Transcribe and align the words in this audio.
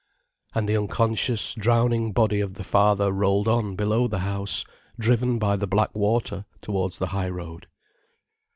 And 0.55 0.67
the 0.67 0.75
unconscious, 0.75 1.53
drowning 1.53 2.11
body 2.11 2.39
of 2.41 2.55
the 2.55 2.63
father 2.63 3.11
rolled 3.11 3.47
on 3.47 3.75
below 3.75 4.07
the 4.07 4.17
house, 4.25 4.65
driven 4.99 5.37
by 5.37 5.55
the 5.55 5.67
black 5.67 5.95
water 5.95 6.45
towards 6.59 6.97
the 6.97 7.09
high 7.13 7.29
road. 7.29 7.67